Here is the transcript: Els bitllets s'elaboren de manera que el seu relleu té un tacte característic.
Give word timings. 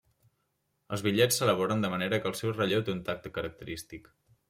Els 0.97 1.03
bitllets 1.09 1.37
s'elaboren 1.41 1.85
de 1.85 1.93
manera 1.97 2.21
que 2.25 2.29
el 2.33 2.41
seu 2.43 2.57
relleu 2.59 2.87
té 2.91 2.97
un 2.99 3.07
tacte 3.11 3.37
característic. 3.41 4.15